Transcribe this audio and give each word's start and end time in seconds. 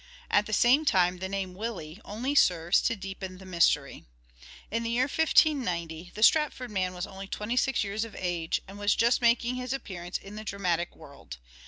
At 0.31 0.47
the 0.47 0.51
same 0.51 0.83
time, 0.83 1.17
the 1.17 1.29
name" 1.29 1.53
Willie" 1.53 2.01
only 2.13 2.33
serves 2.33 2.81
to 2.81 2.95
deepen 2.95 3.37
the 3.37 3.45
mystery. 3.45 4.03
In 4.71 4.81
the 4.81 4.89
year 4.89 5.03
1590 5.03 6.13
the 6.15 6.23
Stratford 6.23 6.71
man 6.71 6.95
was 6.95 7.05
only 7.05 7.27
twenty 7.27 7.55
six 7.55 7.83
years 7.83 8.03
of 8.03 8.15
age 8.17 8.61
and 8.67 8.79
was 8.79 8.95
just 8.95 9.21
making 9.21 9.57
his 9.57 9.73
appearance 9.73 10.17
in 10.17 10.37
the 10.37 10.43
dramatic 10.43 10.95
world. 10.95 11.37